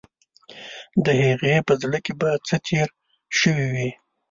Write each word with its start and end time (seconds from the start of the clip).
د 1.03 1.05
هغې 1.23 1.55
په 1.67 1.73
زړه 1.81 1.97
کې 2.05 2.13
به 2.19 2.29
څه 2.47 2.55
تیر 2.65 2.87
شوي 3.39 3.67
وي. 3.73 3.89